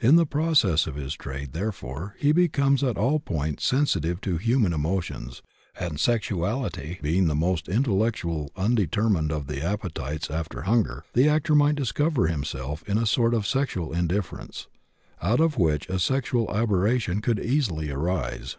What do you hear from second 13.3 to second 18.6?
of sexual indifference, out of which a sexual aberration could easily arise.